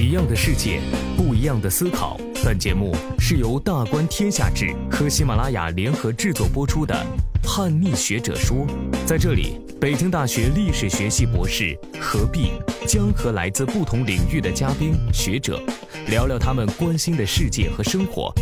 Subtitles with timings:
[0.00, 0.80] 一样的世界，
[1.14, 2.18] 不一样的思考。
[2.42, 6.94] 本节目是由大观天下志和喜马拉雅联合制作播出的
[7.46, 8.66] 《叛逆学者说》。
[9.04, 12.52] 在这里，北京大学历史学系博士何必
[12.88, 15.62] 将和来自不同领域的嘉宾学者
[16.08, 18.32] 聊聊他们关心的世界和生活。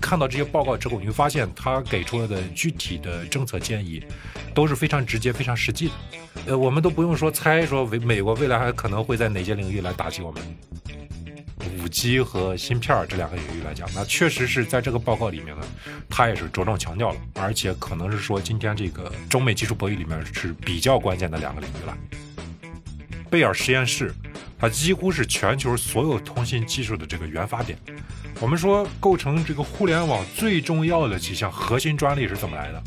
[0.00, 4.00] 看到这些报告之后，你会发现他给出来的具体的政策建议
[4.54, 5.94] 都是非常直接、非常实际的。
[6.46, 10.42] 呃，我们都不用说猜，说美美国未来还可能会在哪些领域来打击我们。
[11.78, 15.66] 五 G 和芯片这两个领域来讲，那确实是在这个报告里面呢，
[16.08, 21.96] 他也是着重强调了，而且可能是说今天这个中美技术博弈里面是比较关键的两个领域了。
[23.30, 24.12] 贝尔实验室，
[24.58, 27.78] 它几乎是全球所有通信技术的这个原发点。
[28.40, 32.82] 我们说，构成这个互联网最重要的几项核心专利是怎么来的？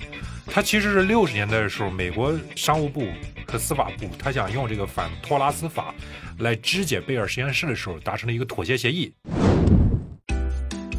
[0.45, 3.07] 它其实是六十年代的时候，美国商务部
[3.47, 5.93] 和司法部，他想用这个反托拉斯法
[6.39, 9.13] 来肢解贝尔实验室的时候，达成了一个妥协协议。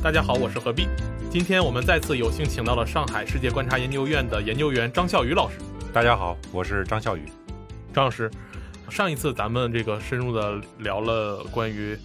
[0.03, 0.89] 大家好，我是何必。
[1.31, 5.59] 今天我们再次有幸请到了上海世界观察研究院的研究员张笑宇老师。
[5.93, 7.23] 大家好，我是张笑宇。
[7.93, 8.31] 张老师，
[8.91, 11.97] 上一次咱们这个深入的聊了关于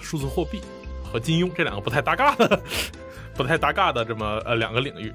[0.00, 0.60] 数字货币。
[1.02, 2.62] 和金庸这两个不太搭嘎的、
[3.36, 5.12] 不太搭嘎的这么呃两个领域，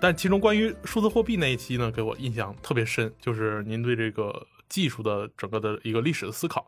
[0.00, 6.66] 但其中关于数字货币那一期呢，给我印象特别深，就是您对这个技术的整个的一个历史的思考，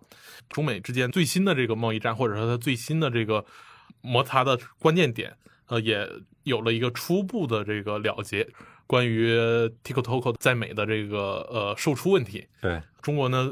[0.50, 3.44] 中美之间最新的这个贸易战，或者说它最新的这个
[4.02, 5.36] 摩擦的关键点，
[5.68, 6.06] 呃，也
[6.42, 8.46] 有了一个初步的这个了结。
[8.86, 9.34] 关于
[9.82, 13.50] TikTok 在美的这个呃售出问题，对中国呢？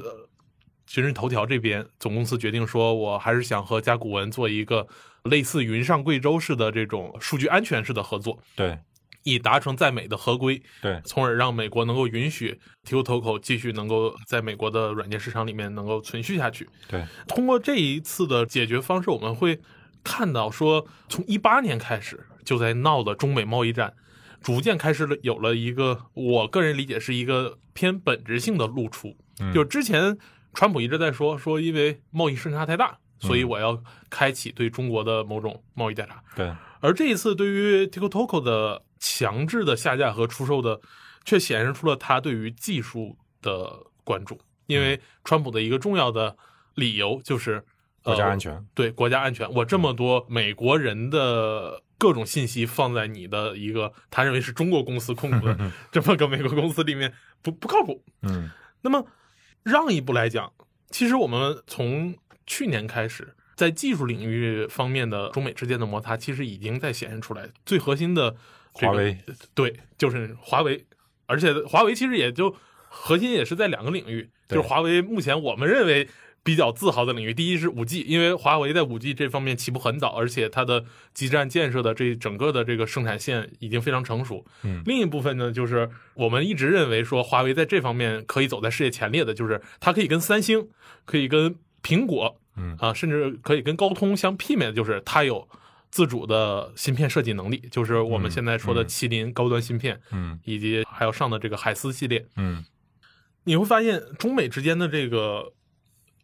[0.93, 4.89] 今日头条这边总公司决定说，我还是想和甲骨文做一个
[5.23, 8.77] 类似云上贵州式的这种数据安全式的合作，对，
[9.23, 16.69] 以达成在美的合规，对，从而让美国能够允许 TikTok 继续能够在美国的软件市场里面能够存续下去。
[16.89, 19.61] 对，通过这一次的解决方式，我们会
[20.03, 23.95] 看到说，从一八年开始就在闹的中美贸易战，
[24.41, 29.17] 逐渐开始了有了一个我个人理解是一个偏本质性的露出，
[29.55, 30.19] 就之前。
[30.53, 33.81] 川普一直在说说，因为贸易顺差太大，所以我要
[34.11, 36.21] 开启对中国的某种贸易调查。
[36.35, 40.81] 对，而这一次对于 TikTok 的强制的下架和出售的，
[41.25, 44.41] 却显示出了他对于技术的关注。
[44.67, 46.37] 因为川普的一个重要的
[46.75, 47.65] 理由就是
[48.03, 49.51] 国家安全，对国家安全。
[49.53, 57.13] 我这么多美国人的各种信息放在你的一个他认为是中国公司控股的 这么个美国公司里面，
[57.43, 58.03] 不不靠谱。
[58.23, 58.51] 嗯，
[58.83, 59.07] 那么。
[59.63, 60.51] 让一步来讲，
[60.89, 62.17] 其实我们从
[62.47, 67.47] 去年开始，在技术领域方面的中美之间的摩擦，其实已经在显现出来。
[67.67, 68.35] 最核心的，
[68.73, 69.19] 华为，
[69.55, 70.87] 对，就是华为，
[71.27, 72.57] 而且华为其实也就
[72.89, 76.09] 核心也是在两个领域，就是华为目前我们认为。
[76.43, 80.83] 比较自豪的领域，第一是五 G，因为华为在五 G 这方面起步很早，而且它的
[81.13, 84.43] 基站建设的这整个的这个生产线已经非常成熟。
[84.63, 90.67] 嗯，另一部分呢，就是我们一直认为说华为在这方面可以走在世界前列的，就是它可以跟三星，
[91.05, 95.49] 可以跟苹果，嗯啊，甚至可以跟高通相媲美的，就是它有
[95.91, 102.65] 自主的芯片设计能力，就是我们现在说的麒麟高端芯片，嗯，以及还有上的这个海思系列，嗯，
[103.45, 105.55] 你会发现中美之间的这个。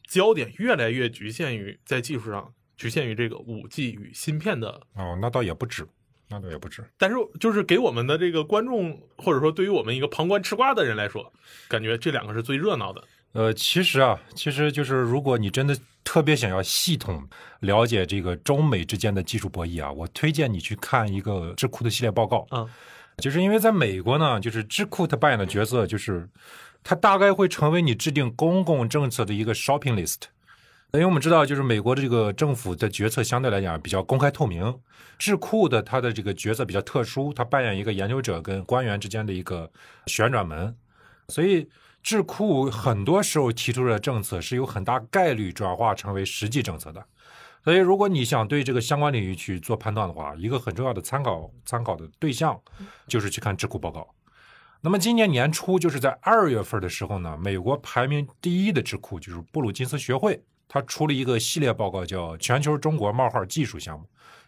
[0.08, 5.84] 焦点越来越局限于在技术上，局限于这个五 G 与芯片的哦，那倒也不止，
[6.28, 6.84] 那倒也不止。
[6.96, 11.32] 但是就是给我们的这个观众，或者说对于我们一个旁观吃瓜的人来说，
[11.66, 13.02] 感觉这两个是最热闹的。
[13.32, 17.28] 呃，其实啊，其实就是如果你真的特别想要系统
[17.60, 22.46] 了解这个中美之间的技术博弈啊，我推荐你去看一个智库的系列报告。
[22.52, 22.66] 嗯，
[23.18, 26.26] 就是因为在美国呢，就是智库它扮演的角色就是。
[26.88, 30.20] 它大概会成为你制定公共政策的一个 shopping list，
[30.92, 34.72] 因为我们知道，就是美国的这个政府的决策相对来讲比较公开透明，
[35.18, 39.68] 智库的它的这个角色比较特殊，它扮演一个研究者跟官员之间的一个
[40.06, 40.72] 旋转门，
[41.26, 41.68] 所以
[42.06, 47.04] 智库很多时候提出的政策是有很大概率转化成为实际政策的，
[47.64, 52.56] 所以如果你想对这个相关领域去做判断的话，一个很重要的参考参考的对象
[53.08, 54.06] 就是去看智库报告。
[54.82, 64.06] 那么今年年初，就是在二月份的时候呢，美国排名第一的智库就是布鲁金斯学会，它出了一个系列报告，叫《全球中国冒号技术项目》，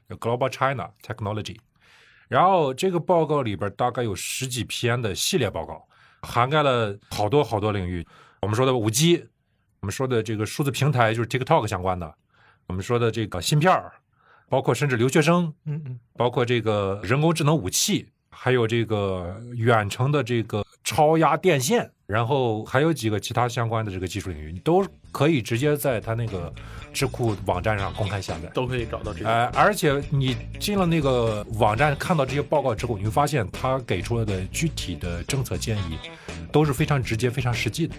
[0.08, 1.56] 叫 Global China Technology。
[2.28, 5.88] 然后这个报告里边大概有十几篇的系列报告，
[6.23, 8.06] 涵盖了好多好多领域。
[8.43, 9.26] 我们说的五 G，
[9.81, 12.15] 我们说的这个数字平台，就是 TikTok 相关的，
[12.67, 13.93] 我们说的这个芯片儿，
[14.49, 18.09] 包括甚至留学生，嗯嗯，包括这个人工智能武器。
[18.31, 26.52] 还有这个远程的这个超压电线，然后还有几个其他相关的这个技术领域，你都可以直接在他那个
[26.93, 28.49] 智库网站上公开下载。
[28.55, 29.31] 都可以找到这个。
[29.31, 35.99] 呃，而且你进了那个网站，看到这些报告之后，你会发现他给出来的具体的政策建议
[36.50, 37.94] 都是非常直接、非常实际的。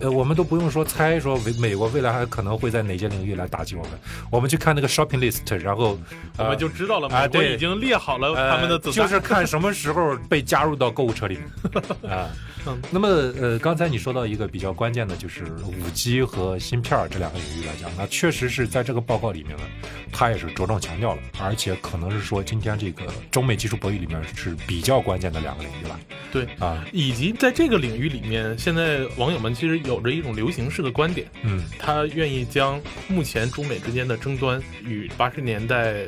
[0.00, 3.92] 呃，我们都不用说猜说美美国未来还可能会在哪些领域来打击我们，
[4.30, 5.98] 我们去看那个 shopping list，然后、
[6.36, 12.28] 呃、我们就知道了，美国已经列好了呃他们的子弹，就是看什么时候被加入到购物车里面 啊。
[12.66, 19.62] 嗯那么呃，刚才你说到一个比较关键的，就是五 G 和芯片这两个领域来讲，那确实是在这个报告里面呢，
[20.10, 26.00] 它也是着重强调了，而且可能是说今天这个中美技术博弈里面是比较关键的两个领域了
[26.32, 26.46] 对。
[26.58, 26.82] 啊。
[26.90, 36.06] 以及在这个领域里面，现在网友们其实有着一种流行式的观点，嗯他愿意将目前中美之间的争端与八十年代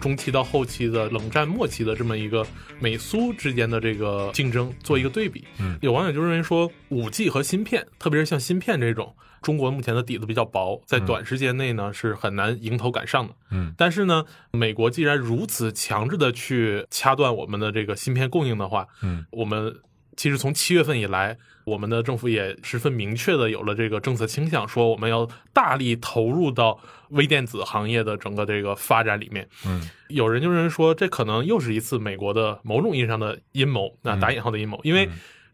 [0.00, 2.46] 中期到后期的冷战末期的这么一个
[2.78, 5.44] 美苏之间的这个竞争做一个对比。
[5.58, 13.34] 嗯有网友就认为说，五 G 和芯片，特别是像芯片这种，中国目前的底子比较薄，在短时间内呢是很难迎头赶上的。
[13.50, 13.72] 嗯。
[13.76, 19.24] 但是呢，美国既然如此强制的去掐断我们的这个芯片供应的话，嗯。
[19.30, 19.74] 我们
[20.16, 26.78] 其实从七月份以来，我们的政府也十分明确的有了这个政策倾向，说我们要大力投入到
[27.10, 29.48] 微电子行业的整个这个发展里面。
[29.64, 29.88] 嗯。
[30.08, 35.08] 有人就认为说，这可能又是一次美国的某种意义上的阴谋，那打引号的阴谋，因为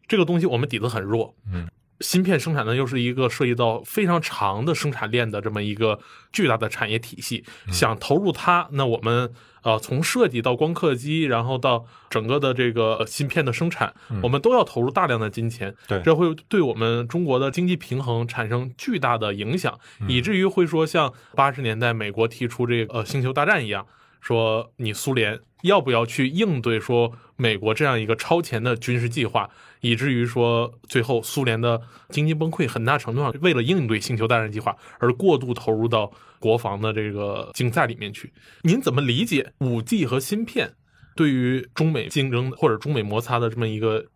[0.06, 1.66] 这个东西我们底子很弱，嗯，
[2.00, 5.98] 芯片生产呢又是一个涉及到非常长的生产链的这么一个
[6.32, 7.72] 巨大的产业体系，嗯。
[7.72, 9.32] 想投入它，那我们
[9.62, 16.02] 呃从设计到光刻机，然后到整个的这个呃芯片的生产，我们都要投入大量的金钱，嗯对。
[16.02, 20.08] 这会对我们中国的经济平衡产生巨大的影响，嗯。
[20.10, 23.86] 以至于会说像八十年代美国提出这个呃星球大战一样，
[24.20, 29.48] 说你苏联要不要去应对说美国这样一个超前的军事计划，
[29.84, 31.78] 以至于说最后苏联的
[32.08, 38.32] 经济崩溃，很大程度上为了应对星球大战计划而过度投入到国防的这个竞赛里面去。
[38.62, 40.72] 您怎么理解五 G 和芯片
[41.14, 44.06] 对于中美竞争或者中美摩擦的这么一个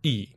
[0.00, 0.30] 意义？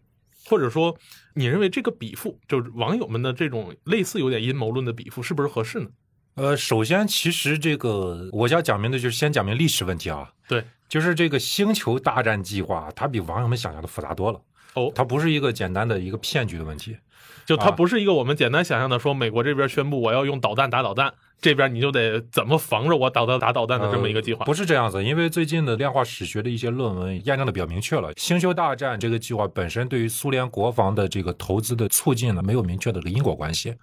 [0.48, 0.95] 或者说，
[1.36, 5.88] 你认为这个比附，就是网友们的这种类似有点阴谋论的比附，是不是合适呢？
[6.36, 14.42] 呃，首先，其实这个我要讲明的就是先讲明历史问题啊，对，就是这个星球大战计划，它比网友们想象的复杂多了。
[14.75, 16.95] 哦它不是一个简单的一个骗局的问题。
[17.45, 24.39] 就它啊不是一个我们简单想象的说，美国这边宣布我要用导弹打导弹，这边你就得怎么防着我导弹打导弹的这么一个计划。
[24.39, 33.75] 呃不是这样子，因为最近的量化史学的一些论文验证的比较明确了，星球大战这个计划本身对于苏联国防的这个投资的促进呢，没有明确的这个因果关系。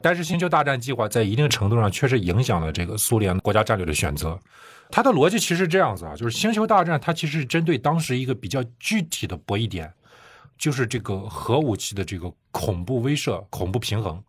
[0.00, 4.38] 但是星球大战计划在一定程度上确实影响了这个苏联国家战略的选择。
[4.90, 9.92] 它的逻辑其实是这样子啊，就是星球大战它其实是针对当时一个比较具体的博弈点，
[10.60, 14.22] 就是这个核武器的这个恐怖威慑、恐怖平衡。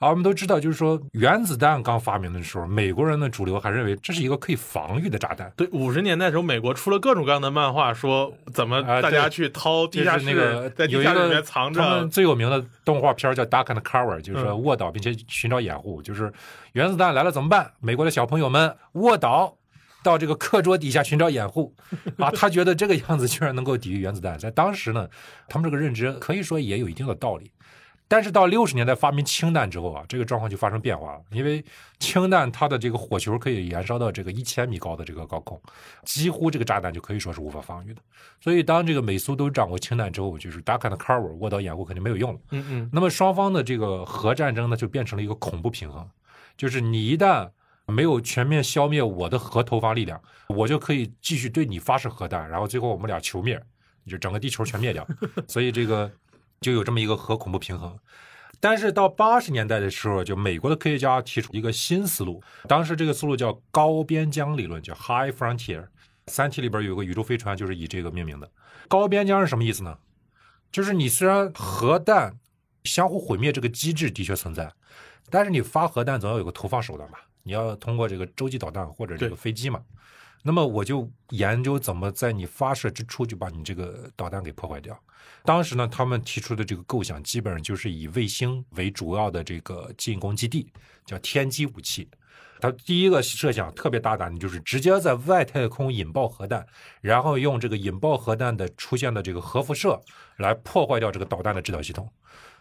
[0.00, 5.52] 而我们都知道，就是说原子弹刚发明的时候，美国人的主流还认为这是一个可以防御的炸弹。
[5.54, 12.08] 对，五十年代的时候，美国出了各种各样的漫画，说怎么啊大家去掏地下室，是那个在地下室里面藏他们着。
[12.08, 16.32] 最有名的动画片叫《Duck and Cover》，就是说嗯卧倒并且寻找掩护，就是
[16.72, 17.70] 原子弹来了怎么办？
[17.80, 19.54] 美国的小朋友们卧倒
[20.02, 21.74] 到这个课桌底下寻找掩护
[22.18, 25.08] 啊，他觉得这个样子居然能够抵御原子弹，在当时呢，
[25.48, 27.50] 他们这个认知可以说也有一定的道理。
[28.12, 31.20] 但是到六十年代发明氢弹之后啊，这个状况就发生变化了。
[31.30, 31.64] 因为
[32.00, 35.60] 氢弹它的这个火球可以燃烧到这个一千米高的这个高空，
[36.04, 38.02] 几乎这个炸弹就可以说是无法防御的。
[38.40, 42.40] 所以当这个美苏都掌握氢弹之后，就是 duck and cover 卧倒掩护肯定没有用了。
[42.50, 46.04] 嗯嗯，那么双方的这个核战争呢，就变成了一个恐怖平衡，
[46.56, 47.48] 就是你一旦
[47.90, 53.60] 没有全面消灭我的核投放力量，我就可以继续对你发射核弹，然后最后我们俩球灭，
[54.06, 55.06] 就整个地球全灭掉。
[55.48, 56.10] 所以这个
[56.60, 57.98] 就有这么一个核恐怖平衡。
[58.60, 65.88] 但是到八十年代的时候，就美国的科学家提出一个新思路，当时这个思路叫高边疆理论，叫 High Frontier。
[66.26, 68.50] 三体里边有个宇宙飞船就是以这个命名的。
[68.86, 69.96] 高边疆是什么意思呢？
[70.70, 72.38] 就是你虽然核弹
[72.84, 74.70] 相互毁灭这个机制的确存在，
[75.30, 77.18] 但是你发核弹总要有个投放手段吧？
[77.42, 79.80] 你要通过这个洲际导弹或者这个飞机嘛。
[80.42, 84.98] 那么我就研究怎么在你发射之初就把你这个导弹给破坏掉。
[85.44, 90.72] 当时呢，他们提出的这个构想基本上就是以卫星为主要的这个进攻基地，
[91.04, 92.08] 叫天基武器。
[92.58, 96.66] 他第一个设想特别大胆，就是直接在外太空引爆核弹，
[97.00, 99.98] 然后用这个引爆核弹的出现的这个核辐射
[100.40, 102.10] 来破坏掉这个导弹的制导系统。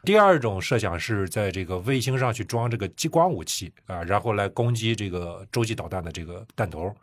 [0.04, 6.96] 第二种设想是在这个卫星上去装这个激光武器啊，然后来攻击这个洲际导弹的这个弹头。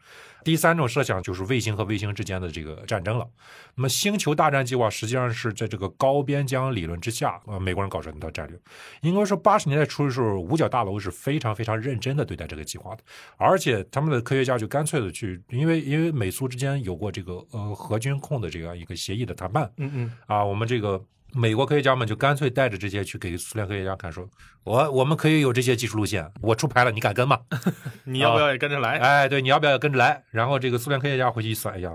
[0.43, 3.27] 第三种设想就是卫星和卫星之间的这个战争了。
[3.75, 8.57] 那么星球大战计划实际上是在这个高边疆理论之下，呃，美国人搞出来一套战略。
[9.01, 13.03] 应该说八十年代初的时候，五角大楼是非常非常认真的对待这个计划的，
[13.37, 24.29] 而且他们的科学家就干脆的去，因为因为美苏之间有过这个呃核军控的这样一个协议的谈判，嗯嗯，啊，我们这个美国科学家们就干脆带着这些去给苏联科学家看，说，
[24.65, 27.41] 我我们可以有这些技术路线，我出牌了，你敢跟吗？
[28.05, 28.99] 你要不要也跟着来？
[28.99, 30.23] 哎，对，你要不要也跟着来？
[30.31, 31.91] 然后这个苏联科学家回去一算，哎呀，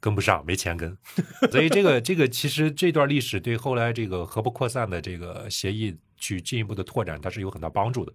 [0.00, 0.96] 跟不上，没钱跟。
[1.50, 8.12] 所以这个这个其实这段历史对后来这个核不扩散的这个协议去进一步的拓展，它是有很大帮助的。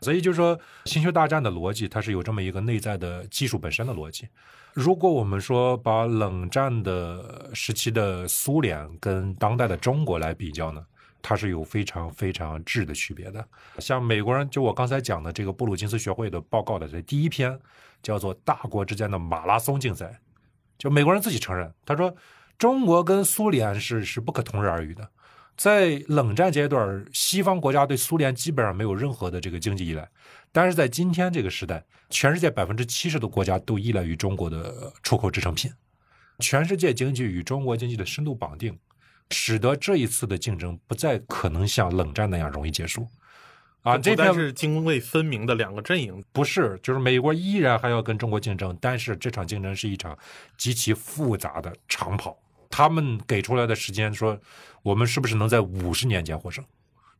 [0.00, 4.28] 所以就是说，星球大战的逻辑，它是有这么一个内在的技术本身的逻辑。
[4.74, 10.84] 如果我们说把冷战的时期的苏联跟当代的中国来比较呢，
[11.22, 13.46] 它是有非常非常质的区别的。
[13.78, 17.56] 像美国人，就我刚才讲的这个布鲁金斯学会的报告的这第一篇，
[18.02, 20.06] 叫做《大国之间的马拉松竞赛》，
[20.76, 22.12] 就美国人自己承认，他说
[22.58, 25.08] 中国跟苏联是是不可同日而语的。
[25.56, 30.08] 在冷战阶段，西方国家对苏联基本上没有任何的这个经济依赖，
[30.50, 35.70] 但是在今天这个时代，全世界百分之七十的国家都依赖于中国的出口制成品，
[36.40, 38.76] 全世界经济与中国经济的深度绑定，
[39.30, 43.06] 使得这一次的竞争不再可能像冷战那样容易结束。
[43.82, 50.18] 啊，这篇不但是泾渭分明的两个阵营，不是，就是美国依然还要跟中国竞争，但是这场竞争是一场
[50.56, 52.36] 极其复杂的长跑。
[52.76, 54.36] 他们给出来的时间说，
[54.82, 56.64] 我们是不是能在五十年间获胜？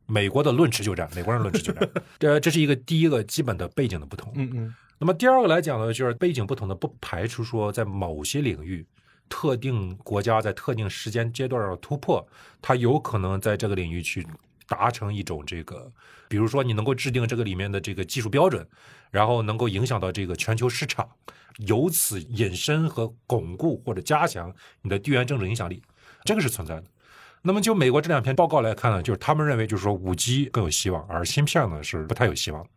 [0.05, 4.33] 美国的论持久战，美国人论持久战，这 这是一个第一个基本的背景的不同。
[4.35, 8.85] 嗯嗯，那么第二个来讲呢，就是背景不同的，不排除说在某些领域，
[9.29, 12.27] 特定国家在特定时间阶段上突破，
[12.61, 14.27] 它有可能在这个领域去
[14.67, 15.91] 达成一种这个，
[16.27, 18.67] 比如说你能够制定这个里面的这个技术标准，
[19.11, 21.09] 然后能够影响到这个全球市场，
[21.57, 25.81] 由此引申和巩固或者加强你的地缘政治影响力，
[26.23, 26.83] 这个是存在的。
[27.43, 32.67] 那么就美国这两篇报告来看呢，就是他们认为就是说五 G 更有希望，而芯片呢是不太有希望。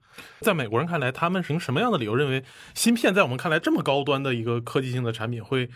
[0.40, 5.70] 在美国人看来，他们凭什么样的理由认为芯片在我们看来这么高端的一个科技性的产品会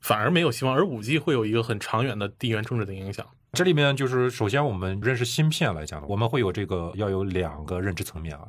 [0.00, 3.26] 反而没有希望，而五 G 会有一个很长远的地缘政治的影响？
[3.52, 8.46] 这里面就是首先我们认识芯片来讲，我们会有这个要有两个认知层面啊。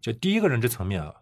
[0.00, 1.12] 就第一个认知层面啊，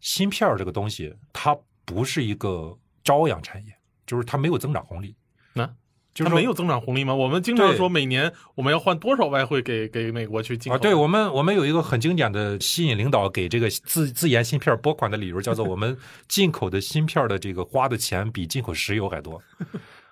[0.00, 3.72] 芯片儿这个东西它不是一个朝阳产业，
[4.04, 5.14] 就是它没有增长红利。
[5.52, 5.70] 那
[6.12, 7.14] 就是没有增长红利吗？
[7.14, 19.40] 我们经常说每年我们要换多少外汇给给美国去进口啊，对我们，我们有一个很经典的吸引领导给这个自自研芯片拨款的理由，叫做我们 进口的芯片的这个花的钱比进口石油还多。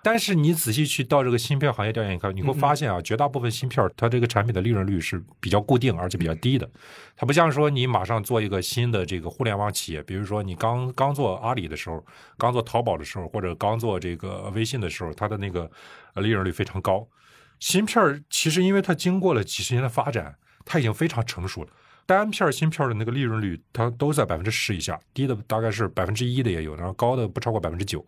[0.01, 6.69] 但是你仔细去到这个芯片行业调研一看，你会发现啊，绝大部分芯片它这个产品的利润率是比较固定而且比较低的。
[7.17, 12.05] 它不像说你马上做一个新的这个互联网企业，比如说你刚刚做阿里的时候，
[12.37, 15.69] 刚做淘宝的时候，或者刚做这个微信的时候，它的那个
[16.13, 17.05] 呃利润率非常高。
[17.59, 21.69] 芯片其实因为它经过了几十年的发展，它已经非常成熟了。
[22.09, 28.03] 单片芯片的那个利润率，它都在百分之十以下，低的大概是百分之一的也有，然后高的不超过百分之九。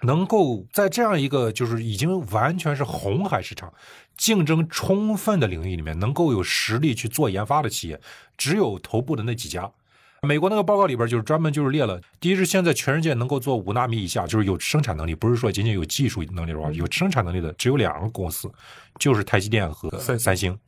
[0.00, 3.72] 能够在这样一个就是已经完全是红海市场、
[4.16, 8.00] 竞争充分的领域里面，能够有实力去做研发的企业，
[8.36, 9.70] 只有头部的那几家。
[10.24, 18.50] 美国那个报告里边就是专门就是列了，第一是现在全世界能够做五纳米以下，就是有生产能力，不是说仅仅有技术能力的话，有生产能力的只有两个公司，
[18.98, 20.58] 就是台积电和三三星。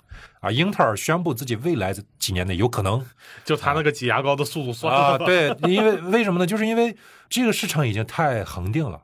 [0.40, 3.04] 啊，英特尔宣布自己未来几年内有可能。
[3.44, 6.38] 就他那个挤牙膏的速度算啊，对，因为为什么？
[6.38, 6.46] 呢？
[6.46, 6.96] 就是因为
[7.28, 9.02] 这个市场已经太恒定了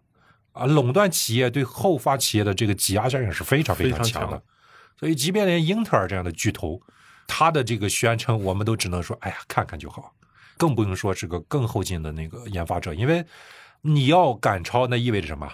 [0.52, 4.42] 啊，垄断企业对后发企业的这个挤压效应是非常非常强的，
[4.98, 6.80] 所以即便连英特尔这样的巨头，
[7.26, 10.14] 他的这个宣称我们都只能说，哎呀，看看就好，
[10.62, 13.26] 更不用说是个更后进的那个研发者，因为
[13.80, 15.52] 你要赶超，那意味着什么？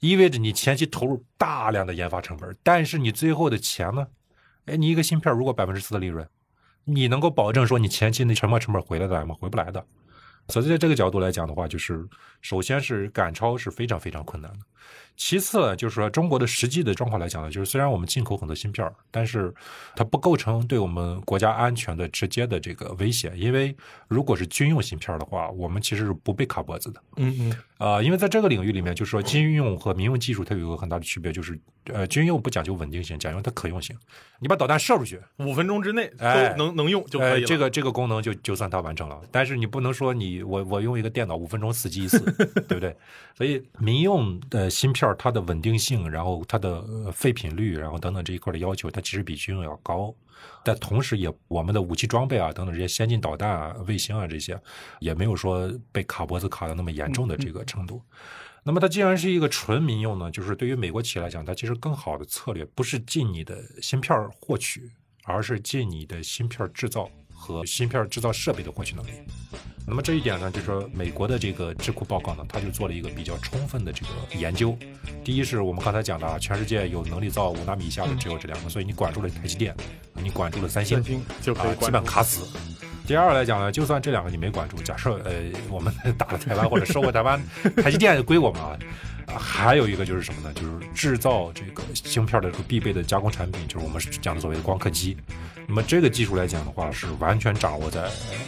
[0.00, 4.06] 意味着你前期投入大量的研发成本，但是你最后的钱呢？
[4.66, 6.28] 哎，你一个芯片如果百分之四的利润，
[6.84, 9.34] 你能够保证说你前期那沉没成本回来的来吗？
[9.34, 9.82] 回不来的。
[10.48, 12.06] 所以在这个角度来讲的话，就是
[12.42, 14.58] 首先是赶超是非常非常困难的。
[15.16, 19.54] 其次呢，就是说中国的实际的状况来讲呢，就是虽然我们进口很多芯片儿，但是
[19.94, 23.76] 它不构成对我们国家安全的直接的这个威胁，因为
[24.08, 27.00] 如果是军用芯片儿的话，我们其实是不被卡脖子的。
[27.16, 31.58] 嗯嗯啊、因为在这个领域里面，就是说军用和民用技术它有一个很大的区别，就是
[31.92, 33.94] 呃，军用不讲究稳定性，讲究它可用性。
[34.40, 37.34] 你把导弹射出去，五分钟之内哎都能能用就可以了。
[37.40, 42.18] 呃这个这个功能就就算它完成了，但是你不能说你我我用一个电脑五分钟死机一次，
[42.66, 42.96] 对不对？
[43.36, 50.14] 所以民用的芯片它的稳定性，然后它的废品率，然后等等这一块的要求，它其实比军用要高。
[50.62, 54.58] 但同时也我们的武器装备啊等等这些先进导弹啊、卫星啊这些，
[55.00, 58.00] 也没有说被卡脖子卡的那么严重的这个程度。
[58.62, 64.90] 那么它既然是一个纯民用呢，就是对于美国企业来讲，它其实更好的策略不是进你的芯片获取，
[65.24, 69.10] 而是进你的芯片制造和芯片制造设备的获取能力。
[69.86, 74.74] 那么这一点呢，就是说美国的这个智库报告呢，它就做了一个比较充分的这个研究。
[75.22, 79.74] 第一是我们刚才讲的啊，全世界有能力造五纳米以下的只有这两个，所以你管住了台积电，
[80.14, 82.46] 你管住了三星三，星就可以啊，基本卡死。
[83.06, 85.32] 第二来讲呢，就算这两个你没管住，假设呃
[85.68, 87.38] 我们 打了台湾或者收过台湾，
[87.76, 88.78] 台积电归我们啊。
[89.26, 90.52] 啊还有一个就是什么呢？
[90.54, 95.16] 就是制造这个芯片的这个必备的加工产品，就是我们讲的所谓的光刻机。
[95.66, 98.02] 那么这个技术来讲的话，是完全掌握在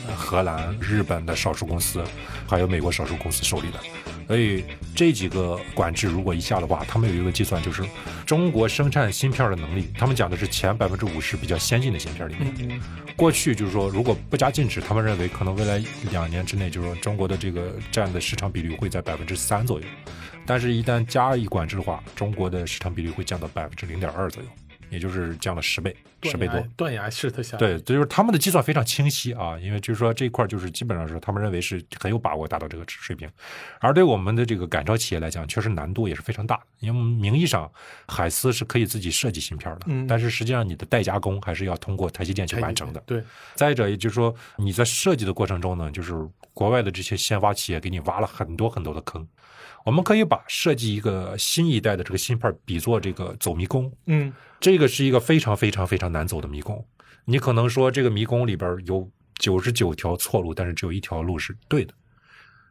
[0.06, 2.02] 呃荷兰、日本的少数公司，
[2.46, 3.80] 还有美国少数公司手里的。
[4.26, 7.84] 所以这几个管制如果一下的话，他们有一个计算，就是
[8.26, 12.54] 中国生产芯片的能力，他们讲的是前百分之五十比较先进的芯片里面。
[12.58, 12.80] 嗯
[13.16, 19.86] 过去就是说，如果不加禁止，他们认为可能未来两年之内，就是说中国的这个占的市场比率会在百分之三左右。
[20.44, 24.48] 但是，一旦加以管制的话，中国的市场比率会降到百分之零点二左右，
[24.90, 26.60] 也就是降了十倍，十倍多。
[26.76, 27.58] 断崖式的下来。
[27.58, 33.28] 对，就是他们的计算非常清晰啊，因为就是说这一块就是基本上是他们认为是很有把握达到这个水平，
[33.80, 36.60] 而对我们的这个赶超企业来讲，确实难度也是非常大。
[36.80, 37.70] 因为名义上
[38.06, 43.00] 海思是可以自己设计芯片的，嗯但是实际上你的代加工还是要通过台积电去完成的。
[43.06, 43.22] 对，
[43.54, 46.12] 再者，也就是说你在设计的过程中呢，就是
[46.52, 49.26] 国外的这些先发企业给你挖了很多很多的坑。
[49.86, 56.84] 我们可以把设计一个新一代的这个芯片比作这个走迷宫，嗯这个是一个非常非常非常难走的迷宫。
[57.24, 61.94] 你可能说这个迷宫里边有九十九条错路，但是只有一条路是对的。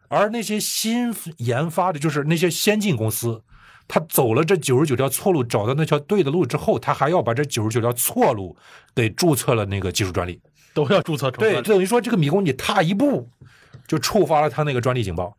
[0.09, 3.41] 而那些新研发的，就是那些先进公司，
[3.87, 8.57] 他走了这九十九条错路，找到那条对的路之后，他还要把这九十九条错路
[8.93, 10.41] 给注册了那个技术专利。
[10.73, 13.29] 都要注册成对，等于说这个迷宫你踏一步，
[13.87, 15.37] 就触发了他那个专利警报。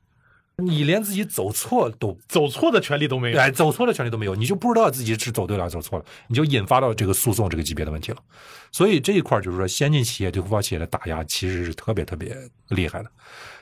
[0.65, 3.39] 你连自己走错都走错的权利都没有。
[3.39, 8.19] 哎，走错的权利都没有，你就不知道自己是走对了还是走错了，你就引发到这个诉讼这个级别的问题了。
[8.73, 12.35] 所以这一块就是说，先进企业对突发企业的打压其实是特别特别
[12.69, 13.11] 厉害的。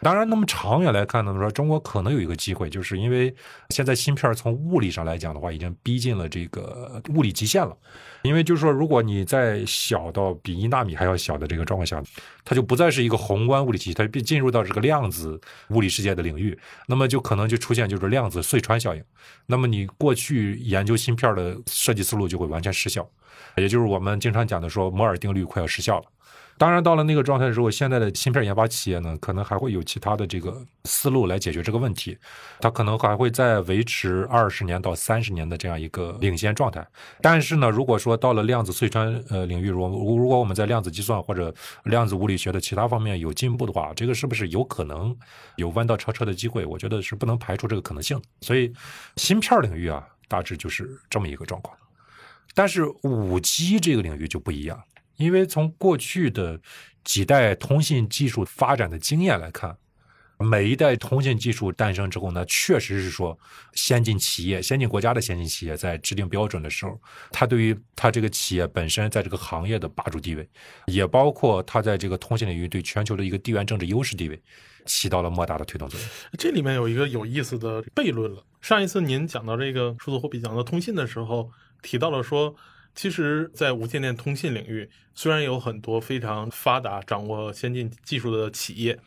[0.00, 3.34] 当然，那么长远来看呢，说中国可能有一个机会，就是因为
[3.70, 7.76] 现在芯片从物理上来讲的话，已经逼近了这个物理极限了。
[8.22, 12.02] 因为就是说，如果你在小到比一纳米还要小的这个状况下，
[12.44, 19.02] 它就不再是一个宏观物理体系，它必进入到这个量子物理世界的领域，那么就可能就出现就是量子隧穿效应。
[19.46, 23.08] 那么你过去研究芯片的设计思路就会完全失效，
[23.56, 26.06] 也就是我们经常讲的说摩尔定律快要失效了。
[26.56, 32.16] 当然，到了那个状态的时候，现在的芯片研发企业呢，可能还会有其他的这个思路来解决这个问题。
[32.60, 36.86] 它可能还会再维持二十年到三十年的这样一个领先状态。
[37.20, 39.80] 但是呢，如果说到了量子隧穿呃领域，如
[40.16, 41.52] 如果我们在量子计算或者
[41.84, 45.16] 量子物理学的其他方面有进步的话，这个是不是有可能
[45.56, 46.64] 有弯道超车的机会？
[46.64, 48.20] 我觉得是不能排除这个可能性。
[48.42, 48.72] 所以，
[49.16, 51.76] 芯片领域啊，大致就是这么一个状况。
[52.54, 54.80] 但是五 G 这个领域就不一样，
[55.16, 56.60] 因为从过去的
[57.02, 59.76] 几代通信技术发展的经验来看，
[60.38, 63.38] 每一代通信技术诞生之后呢，确实是说
[63.72, 67.00] 先进企业、先进国家的先进企业在制定标准的时候，
[67.30, 70.48] 它对于它这个企业本身在这个行业的霸主地位，
[70.86, 74.42] 也包括它在这个通信领域对全球的一个地缘政治优势地位，
[74.86, 76.08] 起到了莫大的推动作用。
[76.36, 78.44] 这里面有一个有意思的悖论了。
[78.60, 81.50] 上一次您讲到这个数字货币，讲到通信的时候，
[81.80, 82.56] 提到了说，
[82.94, 88.98] 其实，在无线电通信领域，虽然有很多非常发达、掌握先进技术的企业，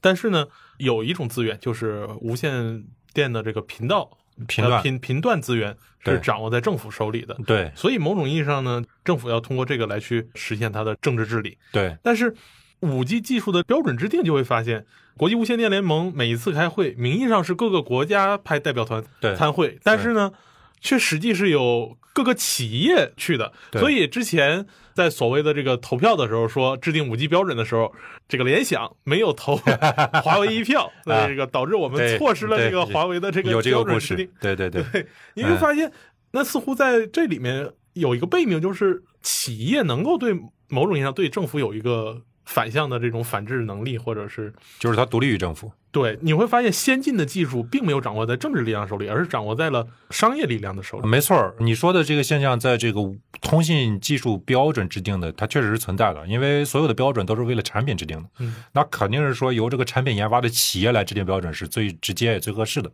[0.00, 0.46] 但是呢，
[0.78, 7.36] 有一种资源就是无线电的这个频道、频频频段资源是掌握在政府手里的。
[7.46, 11.58] 对所以某种意义上呢，政府要通过这个来去实现它的政治治理。
[11.72, 12.34] 对但是，
[12.80, 20.32] 五 G 技术的标准制定就会发现，国际无线电联盟每一次开会，名义上是各个国家派代表团对参会，但是呢，
[20.80, 23.52] 却实际是有各个企业去的。
[23.72, 27.92] 所以之前在所谓的这个投票的时候，说制定五 G 标准的时候，
[28.28, 29.56] 这个联想没有投
[30.22, 35.90] 华为一票，那这个导致我们错失了这个华为的这个标准制定。，对对对，对，你会发现，
[36.32, 40.34] 那似乎在这里面有一个背面，就是企业能够对
[40.68, 45.72] 某种意义上对政府有一个反向的这种反制能力，或者是就是它独立于政府。
[45.90, 51.06] 对，你会发现先进的技术并没有掌握在政治力量手里，而是掌握在了商业力量的手里。
[51.06, 53.00] 没错，你说的这个现象，在这个
[53.42, 58.28] 通信技术标准制定的，它确实是存在的，因为所有的标准都是为了产品制定的。
[58.38, 62.90] 嗯，那肯定是说由这个产品研发的企业来制定标准是最直接也最合适的。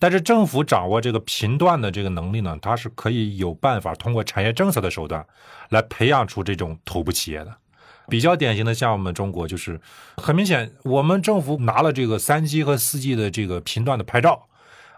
[0.00, 5.24] 但是政府掌握这个频段的这个能力呢，它是可以有办法通过产业政策的手段
[5.68, 7.56] 来培养出这种头部企业的。
[8.08, 9.80] 比较典型的，像我们中国，就是
[10.16, 14.48] 很明显，我们政府拿了这个三 G 和四 G 的这个频段的牌照，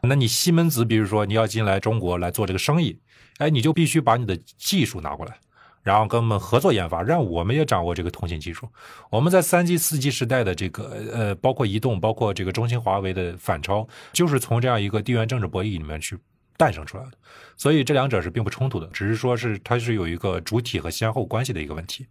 [0.02, 2.98] 那你西门子，比如说你要进来中国来做这个生意，
[3.38, 5.36] 哎，你就必须把你的技术拿过来，
[5.82, 8.68] 然后跟我们合作研发，让我们也掌握这个通信技术。
[9.10, 16.18] 我们在三 G、四 G 时代的这个呃，包括移动，包括这个中兴、华为的反超，就是从这样一个地缘政治博弈里面去
[16.56, 17.12] 诞生出来的。
[17.56, 22.06] 所以这两者是并不冲突的，只是说是它是有一个主体和先后关系的一个问题。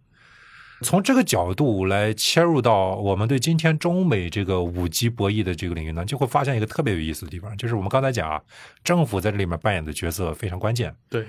[0.82, 8.40] 从这个角度来切入到我们对今天中美这个五 G 博弈的这个领域呢，就会发现一个特别有意思的地方，就是我们刚才讲啊，
[8.84, 10.94] 政府在这里面扮演的角色非常关键。
[11.08, 11.24] 对，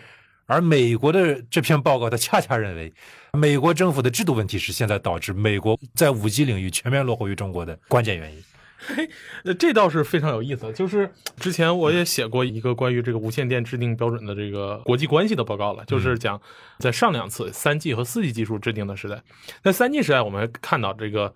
[0.48, 2.94] 而美国的这篇报告，它恰恰认为，
[3.34, 8.44] 美国政府的制度问题是现在导致美国在五 G 领域全面落后于中国的关键原因。
[9.44, 10.72] 呃，这倒是非常有意思。
[10.74, 16.40] 就是之前我也写过一个关于这个无线电制定标准的这个国际关系的报告了，就是讲
[16.80, 19.22] 在上两次三 G 和四 G 技术制定的时代，
[19.64, 21.34] 在三 G 时代，我们看到这个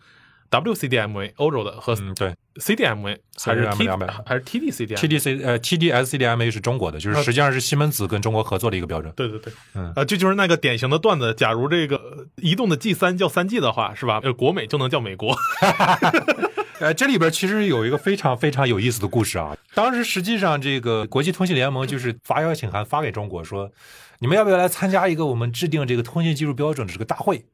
[0.49, 4.98] WCDMA 欧洲的和嗯，对 CDMA 还是 T 200还是 TD-CDMA。
[4.98, 9.14] ，TDC 呃 TD-SCDMA 是中国的，就是实际上是西门子跟中国合作的一个标准。
[9.16, 11.34] 对对对，嗯啊，这就是那个典型的段子。
[11.34, 14.20] 假如这个移动的 G 三叫三 G 的话，是吧？
[14.24, 15.36] 呃，国美就能叫美国。
[16.82, 19.56] 呃，这里边其实有一个非常非常有意思的故事啊。
[19.74, 23.72] 当时实际上这个国际通信联盟就是发邀请函发给中国说，
[24.20, 27.46] 你们要不要来参加一个我们制定这个通信技术标准的这个大会？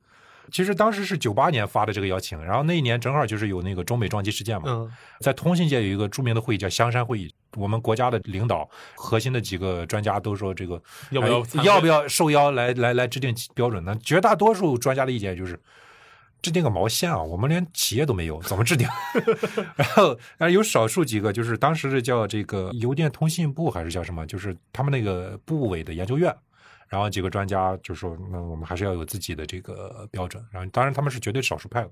[0.52, 10.82] 其实当时是九八年发的这个邀请，然后那一年正好就是有那个中美撞击事件嘛，嗯在通信界有一个著名的会议叫香山会议，我们国家的领导核心的几个专家都说这个
[11.12, 13.98] 要不要哎要不要受邀来来来制定标准呢？
[14.04, 15.60] 绝大多数专家的意见就是。
[16.40, 17.20] 制定个毛线啊！
[17.20, 18.88] 我们连企业都没有，怎么制定？
[19.76, 24.24] 然后，但是有少数几个，就是当时是叫这个邮电通信部还是叫什么？
[24.28, 26.34] 就是他们那个部委的研究院，
[26.88, 30.44] 然后几个专家就说，那我们还是要有自己的这个标准。
[30.52, 31.92] 然后，当然他们是绝对少数派的。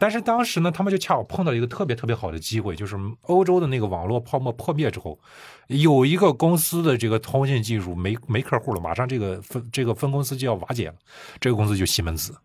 [0.00, 5.18] 但是当时呢，他们就恰好碰到一个特别特别好的机会，就是欧洲的那个网络泡沫破灭之后，
[5.68, 10.94] 有一个公司的这个通信技术没没客户了，马上这个分这个分公司就要瓦解了，
[11.40, 12.36] 这个公司就西门子。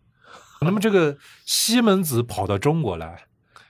[0.61, 3.23] 那么这个西门子跑到中国来，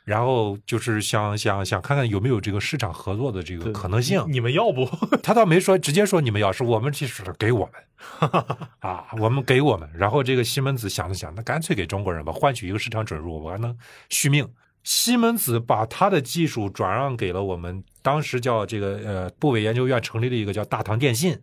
[0.10, 4.26] 然后就是想想想看看有没有这个市场合作的这个可能性。
[4.28, 4.90] 你们要不？
[5.22, 8.32] 他倒没说直接说你们要是我们其实给我们
[8.82, 9.88] 啊，我们给我们。
[9.94, 13.78] 然后这个西门子想了想，那干脆给中国人吧，换取一个市场准入，我还能
[14.10, 14.50] 续命。
[14.84, 21.38] 西门子把他的技术转让给了我们当时叫这个呃部委研究院成立了一个叫大唐电信，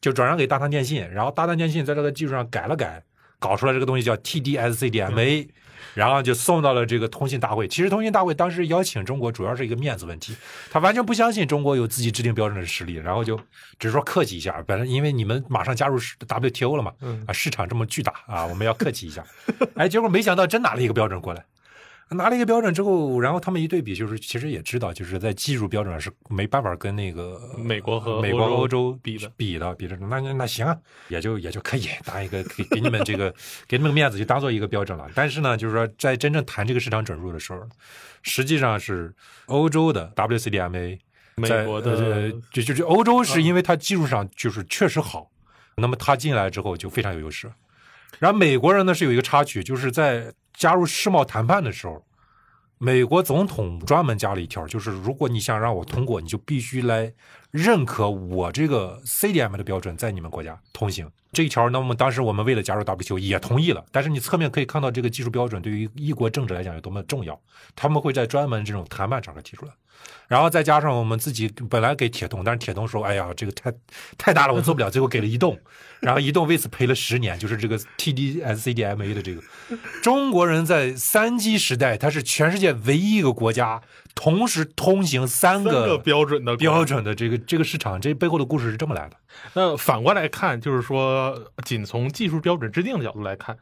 [0.00, 3.02] 就转让给大唐电信，然后大唐电信在这个技术上改了改，
[3.38, 5.48] 搞出来这个东西叫 TD-SCDMA。
[5.94, 7.68] 然后就送到了这个通信大会。
[7.68, 10.36] 其实通信大会当时邀请中国，主要是一个面子问题，
[10.70, 13.36] 他完全不相信中国有自己制定标准的实力，然后就
[13.78, 14.62] 只是说客气一下。
[14.66, 19.24] 本来因为你们马上加入 WTO 了嘛，嗯啊，市场这么巨大啊，我们要客气一下。
[19.74, 21.44] 哎，结果没想到真拿了一个标准过来。
[22.10, 29.96] 拿了一个标准之后，然后他们一对比，就是其实也知道，就是在技术标准上是没办法跟那个美国和美国、欧洲比的比的，比的。
[29.96, 30.74] 那那那行啊，
[31.08, 33.34] 也就也就可以当一个给给你们这个
[33.66, 35.06] 给你们面子，就当做一个标准了。
[35.14, 37.60] 但是呢，就是说在真正谈这个市场准入的时候，
[38.22, 39.14] 实际上是
[39.46, 40.98] 欧洲的 WCDMA，
[41.36, 45.30] 美国的呃就就就欧洲是因为它技术上就是确实好，
[45.76, 47.50] 那么它进来之后就非常有优势。
[48.18, 52.04] 然后美国人呢是有一个插曲，就是在加入世贸谈判的时候，
[52.78, 57.12] 美国总统专门加了一条，就是如果你想让我通过，你就必须来
[57.50, 61.10] 认可我这个 CDM 的标准在你们国家通行。
[61.32, 67.38] 这一条，那么当时我们为了加入 WTO 也同意了，但是你侧面可以看到这个技术标准对于一国政治来讲有多么重要，
[67.76, 69.72] 他们会在专门这种谈判场合提出来。
[70.28, 73.72] 然后再加上我们自己本来给铁通，但是铁通说：“哎呀，这个太
[74.18, 75.58] 太大了，我做不了。”最后给了移动，
[76.00, 79.42] 然后移动为此赔了十年，就是这个 TD-SCDMA 的这个
[80.02, 83.80] 中国人在三 G 时代，它是全世界唯一一个国家
[84.14, 89.16] 同时通行三三个个标准的标准的这个这个市场，这背后的故事是这么来的。
[89.54, 93.56] 那反过来看，就是说，仅从技术标准制定的角度来看，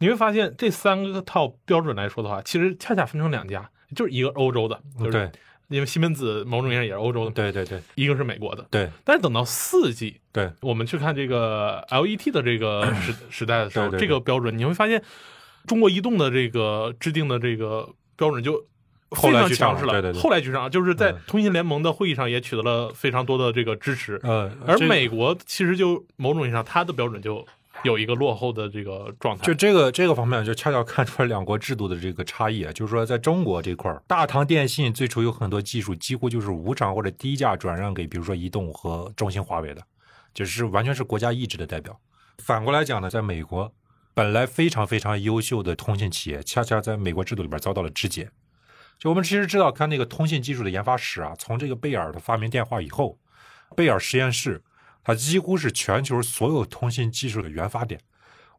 [0.00, 5.30] 你会发现这三个套标准来说的话，其实恰恰分成两家，就是一个欧洲的，就是对
[5.70, 8.66] 因为西门子某种意义上也是欧洲的，对对对一个是美国的。
[8.70, 15.00] 对但是等到四 G，对，我们去看这个 LET 的这个时 时代的时候，对对对这个标准你会发现，
[15.66, 18.66] 中国移动的这个制定的这个标准就
[19.12, 19.92] 非常强势了。
[19.92, 24.18] 对对对后来居上，就是在嗯通信联盟的会议上也取得了非常多的这个支持。
[24.24, 27.46] 呃，而美国其实就某种意义上，它的标准就
[27.84, 29.44] 有一个落后的这个状态。
[29.44, 32.72] 就这个这个方面，就恰巧看出来两国制度的这个差异啊。
[32.72, 39.82] 就是说，在中国这块儿，大唐电信最初有很多技术几乎就是无偿或者低价转让给，比如说移动和中兴、华为的，
[40.34, 41.98] 就是完全是国家意志的代表。
[42.38, 43.72] 反过来讲呢，在美国，
[44.14, 48.30] 本来非常非常优秀的通信企业，恰恰在美国制度里边遭到了肢解。
[48.98, 53.18] 就我们其实知道，看那个通信技术的研发史啊，从这个贝尔的发明电话以后，
[53.74, 54.62] 贝尔实验室
[55.02, 58.00] 它几乎是全球所有通信技术的原发点。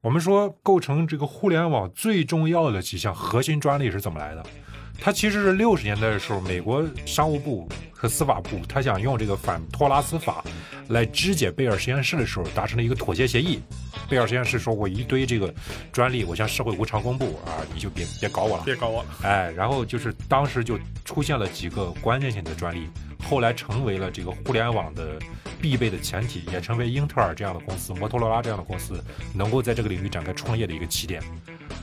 [0.01, 4.43] 我们说构成这个互联网最重要的几项核心专利是怎么来的？
[5.03, 10.43] 它其实是六十年代的时候，美国商务部和司法部，他想用这个反托拉斯法
[10.89, 13.59] 来肢解贝尔实验室的时候，达成了一个妥协协议。
[14.07, 15.51] 贝尔实验室说我一堆这个
[15.91, 18.63] 专利，我向社会无偿公布啊，你就别别搞我了。
[18.63, 22.87] 别搞我了，哎，然后就是当时就出现了几个关键性的专利，
[23.23, 25.17] 后来成为了这个互联网的
[25.59, 31.23] 必备的前提，也成为英特尔这样的公司、摩托罗拉这样的公司能够在这个领域展开创业的一个起点。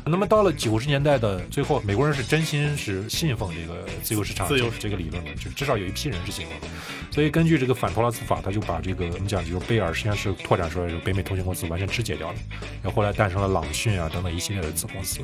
[0.05, 6.67] 那么到了九十年代的最后，美国人是真心是信奉这个自由市场自由这这个理论的，就至少有一批人是信奉的。
[7.11, 12.39] 所以根据这个反托拉斯法，他就把这个我们讲就是贝尔实验室拓展出来的北美通讯公司完全肢解掉了，
[12.83, 15.21] 然后后来诞生了朗讯啊等等一系列的子公司。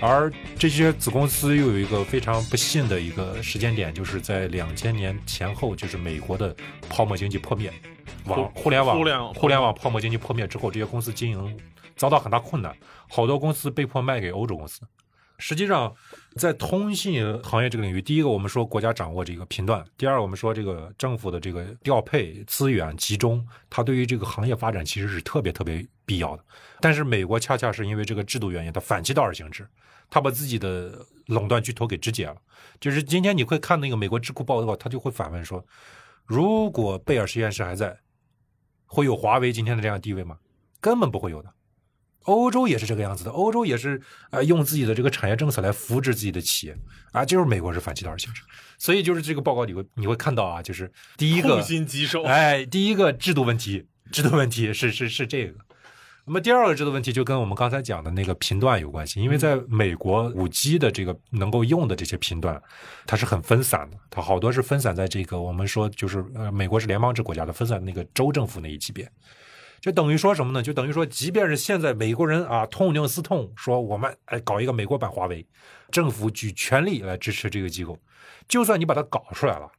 [0.00, 6.54] 而这些子公司又有一个非常不幸的一个时间点，就是在两千年前后，就是美国的
[6.88, 7.72] 泡沫经济破灭，
[8.24, 11.56] 网互互联网互联网互联网泡沫经济破灭之后，这些公司经营
[11.98, 12.74] 遭到很大困难，
[13.10, 14.80] 好多公司被迫卖给欧洲公司。
[15.40, 15.94] 实际上，
[16.34, 26.44] 在通信行业这个领域，第一个我们说国家掌握这个频段，第二我们说这个政府的这个调配资源集中，它对于这个行业发展其实是特别特别必要的。
[26.80, 29.64] 但是美国恰恰是因为这个制度原因，它反其道而行之，
[30.10, 32.36] 它把自己的垄断巨头给肢解了。
[32.80, 35.64] 就是今天你会看那个美国智库报告，他就会反问说，
[36.26, 37.96] 如果贝尔实验室还在，
[38.86, 40.36] 会有华为今天的这样地位吗？
[40.80, 41.54] 根本不会有的。
[42.24, 44.00] 欧洲也是这个样子的，欧洲也是
[44.30, 46.76] 呃用自己的这个产业政策来扶持自己的企业
[47.12, 48.42] 啊，就是美国是反其道而行之，
[48.76, 52.22] 所以就是这个报告你会你会看到啊，就是第一个痛心疾首。
[52.24, 55.54] 哎，第一个制度问题， 制度问题是是是这个。
[56.26, 62.60] 那么第二个制度问题就跟我们刚才讲的那个频段有关系，因为在美国五 G 的这个能够用的这些频段，
[63.06, 69.10] 它是很分散的，它好多是分散在这个我们说就是呃美国是联邦制国家的，分散那个州政府那一级别。
[69.80, 70.62] 就等于说什么呢？
[70.62, 75.46] 就等于说，即便是现在美国人啊痛定思痛，说我们哎搞一个美国版华为，
[75.90, 77.98] 政府举全力来支持这个机构，
[78.48, 79.70] 就算你把它搞出来了，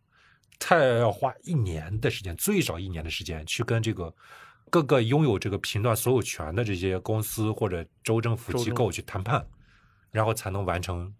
[0.57, 4.13] 他也要花一年的时间，最少一年的时间去跟这个
[4.69, 9.45] 各个拥有这个频段所有权的这些公司或者州政府机构去谈判，
[10.11, 11.13] 然后才能完成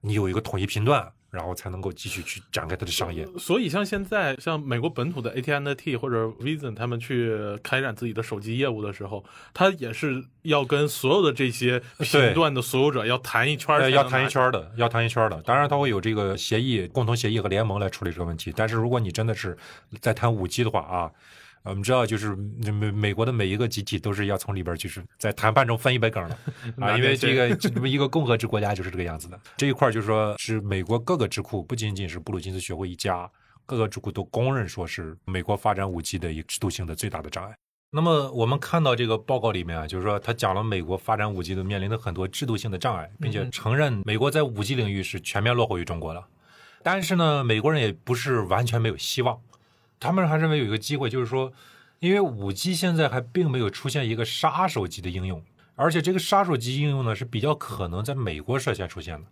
[0.00, 3.26] 你有一个统一频段，然后才能够继续去展开它的商业。
[3.38, 15.42] 所以，像现在像美国本土的 AT&T 或者 Verizon 他们去开展自己的手机业务的时候，他也是要跟所有的这些频段的所有者要谈一圈儿才呃，能拿，要谈一圈儿的，要谈一圈儿的。
[15.42, 18.52] 当然，他会有这个协议、共同协议和联盟来处理这个问题。
[18.54, 19.56] 但是，如果你真的是
[20.00, 21.10] 在谈五 G 的话啊，
[21.64, 26.38] 我们知道，就是美美国的每一个集体都是要从里边就是在谈判中分一杯羹的
[26.84, 29.40] 啊，因为点这个一个共和制国家就是这个样子的。
[29.56, 33.30] 这一块就是说是美国各个智库，不仅仅是布鲁金斯学会一家，
[33.64, 37.56] 各个智库都公认说是美国发展五 G 的一个制度性的最大的障碍。
[37.90, 46.22] 那么我们看到这个报告里面啊，就是说他讲了美国发展五 G 的面临的很多制度性的障碍，并且承认美国在五 G 领域是全面落后于中国的。
[46.82, 49.40] 但是呢，美国人也不是完全没有希望，
[49.98, 51.52] 他们还认为有一个机会，就是说，
[51.98, 55.42] 因为五 G 现在还并没有出现一个杀手级的应用，
[55.74, 59.26] 而且这个杀手级应用呢是比较可能在美国率先出现的。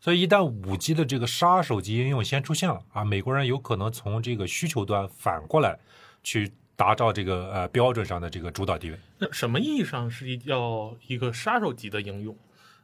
[0.00, 5.78] 所以一旦五 G 的这个杀手级应用先出现了啊，美国人有可能从这个需求端反过来
[6.22, 8.98] 去达到这个呃标准上的这个主导地位。
[9.18, 12.36] 那什么意义上是一叫一个杀手级的应用？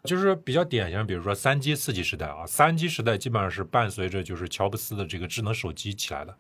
[0.05, 6.35] 就是比较典型，比如说三 G、四 G 时代啊，三 G 时代基本上是伴随着就是乔布斯的这个智能手机起来的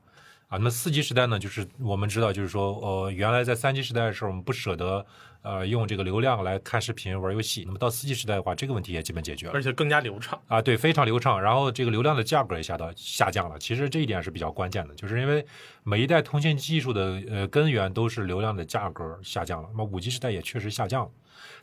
[0.52, 0.58] 啊。
[0.58, 5.04] 那么四 G 时代呢，就是我们知道，就是说呃，原来在三 G 时代的时候，我们不舍得
[5.42, 7.64] 呃用这个流量来看视频、玩游戏。
[7.66, 10.40] 那么到四 G 时代的话，这个问题也基本解决了而且更加流畅。
[10.48, 11.40] 啊，对，非常流畅。
[11.40, 13.58] 然后这个流量的价格也下到下降了。
[13.58, 15.44] 其实这一点是比较关键的，就是因为
[15.82, 19.68] 每一代通信技术的呃根源都是流量的价格下降了。
[19.72, 21.10] 那么五 G 时代也确实下降了，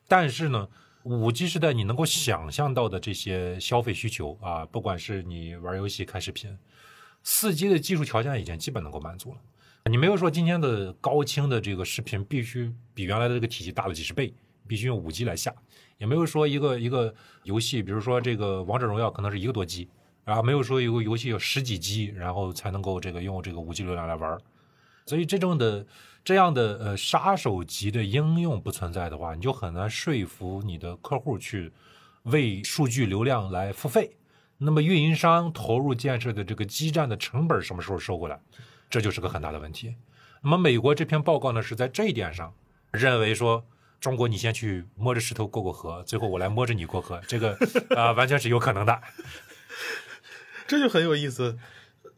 [0.07, 0.67] 但是呢。
[1.03, 6.55] 五 G 时代，你能够想象到的这些消费需求啊，不管是你玩游戏、看视频，
[7.23, 9.37] 四 G 的技术条件已经基本能够满足了。
[9.85, 14.33] 你没有说今天的高清的这个视频必须比原来的这个体积大了几十倍，
[14.67, 15.53] 必须用五 G 来下，
[15.97, 19.89] 也没有说一个一个游戏，比如说这个王者荣耀可能是一个多 G，
[20.23, 24.37] 然后没有说有个游戏有十几 G，然后才能够这个用这个五 G 流量来玩。
[25.07, 25.87] 所以这种的
[26.23, 31.71] 这样的呃杀手级的应用不存在的话，你就很难说服你的客户去
[32.23, 34.11] 为数据流量来付费。
[34.59, 38.39] 那么运营商投入建设的这个基站的成本什么时候收回来？
[38.89, 39.95] 这就是个很大的问题。
[40.41, 42.53] 那么美国这篇报告呢，是在这一点上
[42.91, 43.65] 认为说，
[43.99, 47.57] 中国你先去摸着石头过过河，最后我来摸着你过河，这个
[47.95, 49.01] 啊、完全是有可能的。
[50.67, 51.57] 这就很有意思。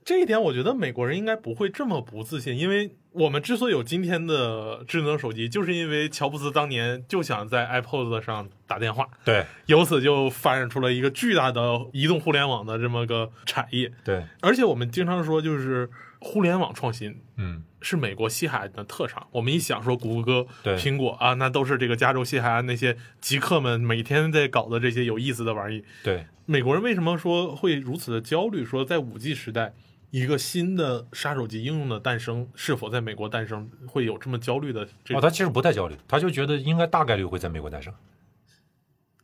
[0.03, 11.61] 这一点，我觉得美国人应该不会这么不自信，因为我们之所以有今天的智能手机，就是因为乔布斯当年就想在 iPod 上打电话，对由此就发展出了一个巨大的
[11.93, 13.91] 移动互联网的这么个产业。
[14.03, 15.87] 对，而且我们经常说，就是
[16.19, 19.27] 互联网创新嗯，是美国西海岸的特长。
[19.31, 25.83] 我们一想说谷歌、对苹果啊，那都是这个加州西海岸那些极客们每天在搞的这些有意思的玩意。
[26.03, 26.25] 对。
[26.47, 28.65] 美国人为什么说会如此的焦虑？
[28.65, 29.73] 说在五 G 时代，
[30.11, 35.21] 一个新的杀手级应用的诞生，是否在美国诞生，会有这么焦虑的这哦，个？
[35.21, 37.93] 他其实不太焦虑，他就觉得应该大概率会在美国诞生。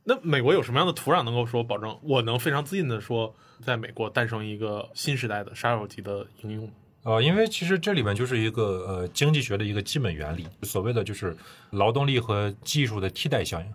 [0.06, 6.72] 那美国有什么样的土壤能够说保证我能非常自信的说，在美国诞生一个新时代的杀手级的应用？
[7.04, 11.36] 呃，因为其实这里面就是一个呃经济学的一个基本原理，所谓的就是
[11.72, 13.68] 劳动力和技术的替代效应。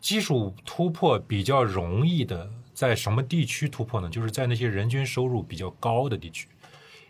[0.00, 4.08] 技术突破比较容易的，在什么地区突破呢？
[4.08, 6.46] 就是在那些人均收入比较高的地区。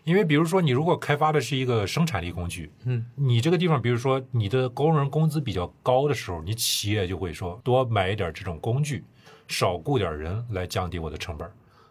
[0.03, 9.03] 因为比如说，你如果开发的是一个生产力工具，嗯，你这个地方，比如说你的工人工资比较高的时候，你企业就会说多买一点这种工具，
[9.47, 11.49] 少雇点人来降低我的成本，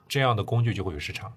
[0.09, 1.33] 这样的工具就会有市场。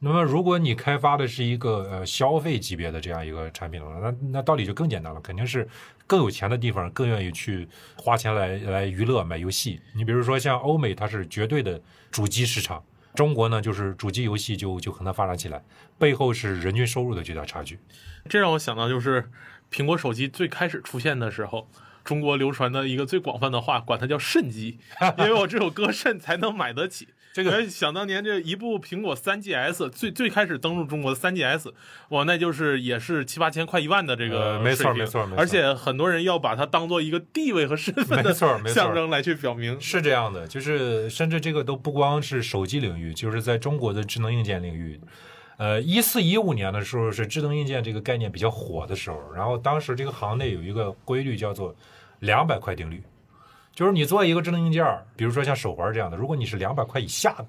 [0.00, 5.68] 那么，如果你开发的是一个呃消费级别的这样一个产品的话，那那道理就更简单了，肯定是
[6.06, 9.80] 更有钱的地方更愿意去花钱来来娱乐买游戏。
[9.96, 11.80] 你比如说像欧美，它是绝对的
[12.12, 12.80] 主机市场，
[13.14, 15.62] 中国呢就是主机游戏就就很难发展起来，
[15.98, 17.78] 背后是人均收入的巨大差距。
[18.28, 19.30] 这让我想到，就是
[19.72, 21.68] 苹果手机最开始出现的时候，
[22.04, 24.78] 中国流传的一个最广泛的话，管它叫“肾机”，
[25.18, 27.08] 因为我只有割肾才能买得起。
[27.38, 31.70] 这个哎想当年这一部苹果三 GS 最最开始登陆中国的三 GS，
[32.08, 39.80] 哇，那就是也是七八千快一万的这个呃没错没错没错而且很多人要把它当做一个地位和身份的象征来去表明。
[39.80, 45.00] 是这样的，就是甚至这个都不光是手机领域，就是在中国的智能硬件领域。
[45.58, 51.72] 呃，一四一五年的时候是智能硬件这个概念比较火的时候，然后当时这个行内有一个规律叫做
[52.18, 53.00] 两百块定律，
[53.78, 57.46] 就是你做一个智能硬件儿，比如说像手环这样的，如果你是两百块以下的，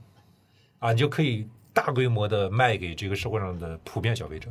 [0.77, 4.47] 啊，你就可以大规模的卖给这个社会上的普遍消费者。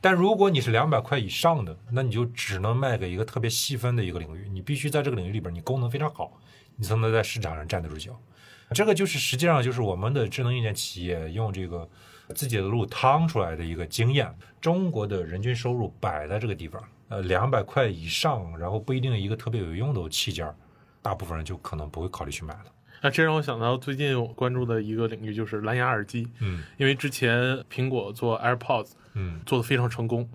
[0.00, 6.32] 但如果你是两百块以上的，那你就只能卖给一个特别细分的一个领域，你必须在这个领域里边你功能非常好，
[6.76, 8.16] 你才能在市场上站得住脚。
[8.70, 11.88] 这个就是实际上就是我们的智能硬件企业用这个
[12.32, 14.32] 自己的路趟出来的一个经验。
[14.60, 20.54] 中国的人均收入摆在这个地方，呃，两百块以上，然后不一定一个特别有用的器件儿，
[21.02, 22.64] 大部分人就可能不会考虑去买了。
[23.00, 30.28] 那这让我想到最近我关注的一个领域就是蓝牙耳机，嗯因为之前苹果做 AirPods 嗯，做的非常成功。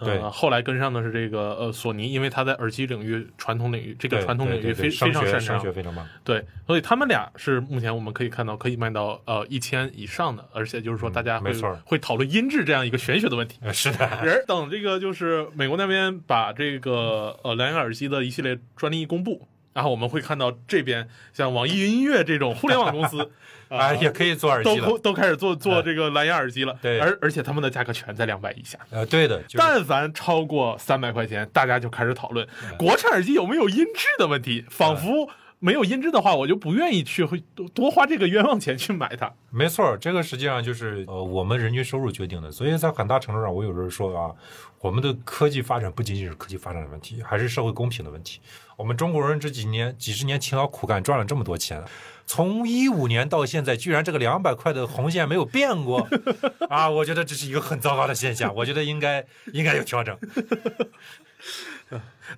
[0.00, 6.04] 对呃，后来跟上的是这个呃索尼，因为它在耳机领域、传统领域这个传统领域非非常擅长声，学非常棒。
[6.24, 13.56] 对，所以他们俩是目前我们可以看到可以卖到呃一千以上的，而且就是说大家会、嗯没错会讨论音质这样一个玄学的问题。
[13.62, 23.30] 呃， 是的， 人等这个就是美国那边把这个呃蓝牙耳机的一系列专利一公布，然后我们会看到这边像网易云音乐这种互联网公司
[23.68, 24.98] 啊，也可以做耳机了都。
[24.98, 28.78] 都开始做做这个蓝牙耳机了，对而而且他们的价格全在两百以下。
[28.90, 39.32] 呃，对的，就是但凡超过三百块钱，大家就开始讨论嗯国产耳机有没有音质的问题，仿佛没有音质的话，我就不愿意去会多多花这个冤枉钱去买它。
[39.50, 44.30] 没错，这个实际上就是呃我们人均收入决定的，所以在很大程度上，我有时候说啊，
[44.80, 48.40] 我们的科技发展不仅仅是科技发展的问题，还是社会公平的问题。
[48.76, 51.82] 我们中国人这几年几十年勤劳苦干赚了这么多钱，
[52.26, 56.08] 从一五年到现在，居然这个两百块的红线没有变过
[56.68, 56.90] 啊！
[56.90, 60.18] 我觉得这是一个很糟糕的现象，我觉得应该应该有调整。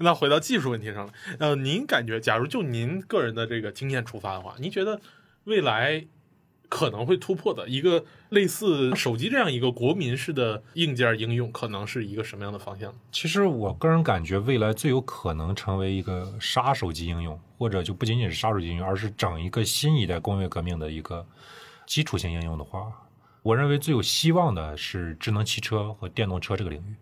[0.00, 5.00] 那回到技术问题上来，呃，您感觉，假如就您个人的这个经验出发的话，您觉得
[5.44, 6.06] 未来
[6.68, 12.92] 可能会突破的一个类似手机这样一个国民式的硬件应用，可能是一个什么样的方向？
[13.12, 21.24] 其实我个人感觉，未来最有可能成为一个杀手级应用，或者就不仅仅是杀手级应用，而是整一个新一代工业革命的一个
[21.86, 22.92] 基础性应用的话，
[23.42, 26.96] 我认为最有希望的是智能汽车和电动车这个领域，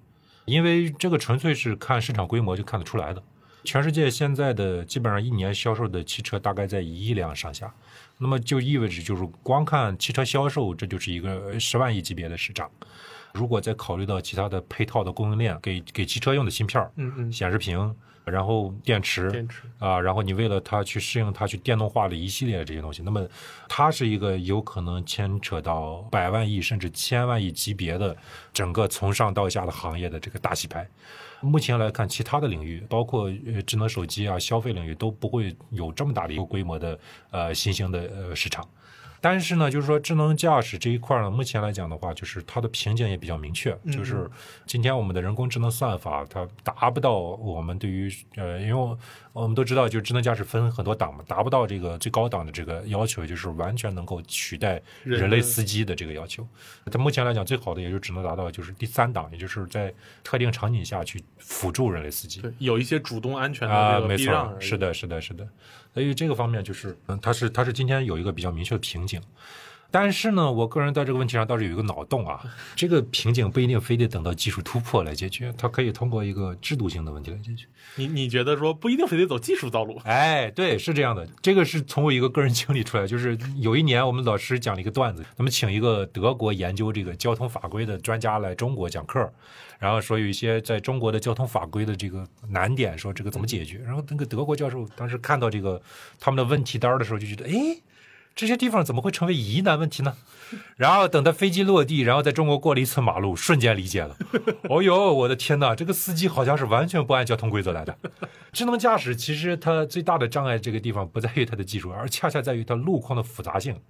[0.45, 3.23] 因为这个纯粹是看市场规模就看得出来的。
[3.65, 7.73] 全世界现在的基本上一年销售的汽车大概在一亿辆上下，
[8.19, 12.71] 那么就意味着就是光看汽车销售，这就是一个十万亿级别的市场。
[13.33, 23.27] 如果再考虑到其他的配套的供应链，给给汽车用的芯片、嗯嗯，显示屏，然后电池，电池啊，然后你为了它去适应它去电动化的一系列的这些东西，那么
[23.69, 28.17] 它是一个有可能牵扯到百万亿甚至千万亿级别的
[28.53, 30.89] 整个从上到下的行业的这个大洗牌。
[31.41, 36.99] 目前来看，其他的领域，包括呃智能手机啊、消费领域都不会有这么大的一个规模的
[37.31, 38.67] 呃新兴的呃市场。
[39.25, 44.31] 但是呢，就是说智能驾驶这一块呢，目前来讲的话，就是它的瓶颈也比较明确，就是
[44.67, 48.97] 今天我们的人工智能算法它达不到我们对于呃，因为
[49.33, 56.47] 我们都知道，就是智能驾驶分很多档嘛，达不到这个最高档的这个要求，就是完全能够取代人类司机的这个要求。
[56.93, 59.91] 它目前来讲，最好的也就只能达到就是第三档，也就是在
[60.23, 62.43] 特定场景下去辅助人类司机。
[62.43, 65.49] 对，有一些主动安全的没错是的，是的，是的。
[65.95, 69.23] 所以这个方面就是，嗯，它是它是今天有一个比较明确的瓶颈。
[69.95, 72.43] 但是呢，我个人在这个问题上倒是有一个脑洞啊，
[72.75, 77.65] 这个瓶颈不一定非得等到技术突破来解决，它可以通过一个制度性的问题来解决。
[77.95, 79.97] 你你觉得说不一定非得走技术道路？
[80.03, 89.33] 哎，对，是这样的，这个是从我一个个人经历出来，就是有一年我们老师讲了一个段子，那么请一个德国研究这个交通法规的专家来中国讲课，
[89.79, 93.79] 然后说有一些在中国的交通法规的这个难点，说这个怎么解决。
[93.79, 95.81] 然后那个德国教授当时看到这个
[96.19, 97.53] 他们的问题单的时候，就觉得，哎，
[98.35, 100.15] 这些地方怎么会成为疑难问题呢？
[100.77, 104.17] 然后等到飞机落地，然后在中国过了一次马路，瞬间理解了。
[104.69, 107.97] 哦呦，我的天哪，这个司机好像是完全不按交通规则来的。
[108.53, 113.81] 智能驾驶其实它最大的障碍这个地方不在于它的技术，而恰恰在于它路况的复杂性。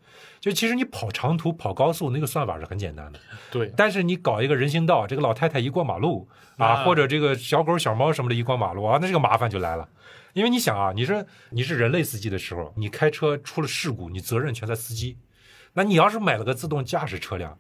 [0.41, 3.19] 就其实你跑长途、跑高速那个算法是很简单的，
[3.51, 9.89] 对，但是你搞一个人行道，这个老太太一过马路啊，啊或者这个小狗、小猫什么的一过马路啊，那这个麻烦就来了。
[10.35, 15.17] 因为你想啊，你说你是人类司机的时候，你开车出了事故，你责任全在司机。
[15.73, 17.59] 那你要是买了个自动驾驶车辆，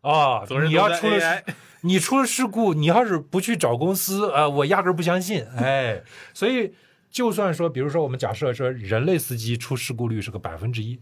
[0.00, 1.42] 啊，你要出了
[1.82, 5.44] 你出了事故，你要是不去找公司，啊，我压根儿不相信。
[5.56, 6.02] 哎，
[6.34, 6.74] 所以
[7.10, 11.00] 就算说，比如说我们假设说人类司机出事故率是个百分之一，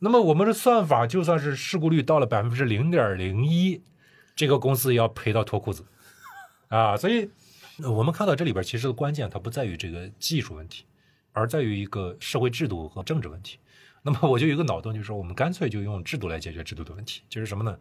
[0.00, 3.82] 那么我们的算法就算是事故率到了百分之零点零一，
[4.34, 5.84] 这个公司也要赔到脱裤子
[6.68, 6.96] 啊。
[6.96, 7.30] 所以呃
[7.90, 10.84] 我们看到这里边其实的关键它不在于这个技术问题，
[11.32, 13.58] 而在于一个社会制度和政治问题。
[14.02, 17.76] 那么我就有一个脑洞，就是说我们干脆就用制度来解决制度的问题，就是什么呢？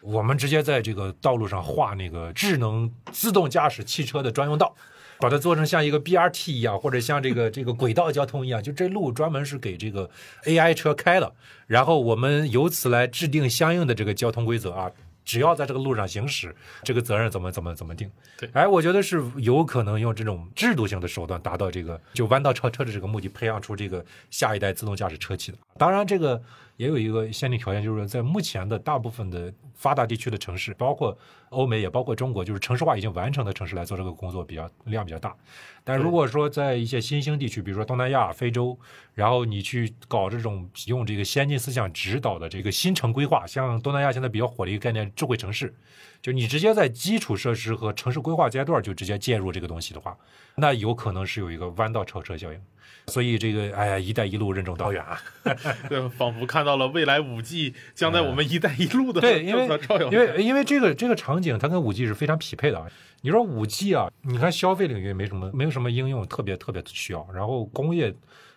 [0.00, 4.74] 我们直接在这个道路上画那个智能自动驾驶汽车的专用道，
[5.18, 10.08] 把它做成像一个 BRT 一样，或者像这个这个轨道交通一样，就这路专门是给这个
[10.44, 11.34] AI 车开的，
[11.66, 14.90] 然后我们由此来制定相应的这个交通规则啊。
[15.28, 18.10] 只要在这个路上行驶，这个责任怎么怎么怎么定？
[18.38, 25.58] 对哎，我觉得是有可能用这种制度性的手段达到这个就弯道超车的这个目的，培养出这个下一代自动驾驶车企的。
[25.76, 26.42] 当然，这个
[26.78, 31.18] 也有一个限定条件，就是在目前的大部分的发达地区的城市，包括
[31.50, 35.34] 欧美也包括中国，就是城市化已经完成的城市来做这个工作比较量比较大。
[35.82, 38.78] 但如果说在一些新兴地区，比如说东南亚、非洲，
[39.12, 45.74] 然后你去搞这种用这个先进思想指导的这个新城规划，像东南亚现在比较火的一个概念——智慧城市，
[46.22, 50.16] 就你直接在基础设施和城市规划阶段就直接介入这个东西的话，
[50.54, 52.60] 那有可能是有一个弯道超车效应。
[53.06, 55.18] 所以这个，哎呀，“一带一路”任重道远啊！
[55.88, 59.68] 对，仿佛看到了未来五 G 将在我们“一带一路”的对， 因为
[60.10, 62.86] 因为因为这个这个场景，它跟五 G 是非常匹配的啊。
[63.22, 68.14] 你说五 G 啊，你看消费领域没什么没有什么应用特别特别需要，然后工业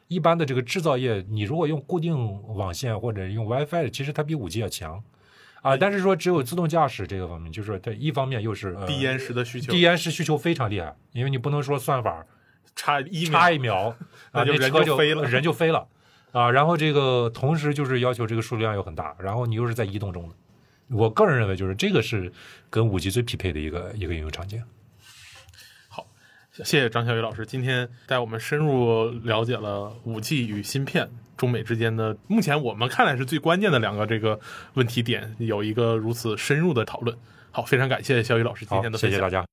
[0.08, 2.16] 一般的这个制造业，你如果用固定
[2.54, 5.02] 网线或者用 WiFi，其实它比五 G 要强
[5.62, 5.78] 啊。
[5.78, 12.26] 但是说只有自动驾驶这个方面，就是它一方面又是、呃、低延时的需求，低延时需求非常厉害，因为你不能说算法
[12.76, 13.96] 差一秒差一秒，
[14.32, 15.88] 啊，那就人车就飞了人就飞了
[16.32, 16.50] 啊。
[16.52, 20.36] 然后这个同时就是要求这个数量又很大，然后你又是在移动中的。
[20.90, 22.32] 我个人认为，就是这个是
[22.70, 24.62] 跟五 G 最匹配的一个一个应用场景。
[25.88, 26.06] 好
[26.52, 34.38] 谢谢张小雨老师，今天带我们深入了解了五 G 与芯片中美之间的目前我们看来是最关键的两个这个
[34.74, 37.18] 问题点，有一个如此深入的讨论。
[37.52, 39.30] 好，非常感谢小雨老师今天的，分享谢谢大。
[39.30, 39.46] 家。